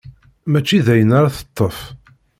[0.51, 1.77] Mačči dayen ara teṭṭef.